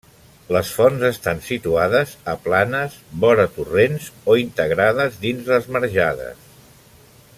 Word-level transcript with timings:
Les 0.55 0.69
fonts 0.75 1.03
estan 1.09 1.41
situades 1.47 2.15
a 2.33 2.35
planes, 2.47 2.95
vora 3.25 3.45
torrents 3.59 4.09
o 4.35 4.39
integrades 4.45 5.21
dins 5.27 5.53
les 5.53 5.69
marjades. 5.77 6.51